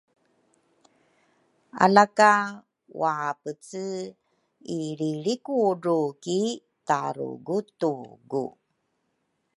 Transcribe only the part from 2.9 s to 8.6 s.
waapece ilrilrikudru ki tarugutugu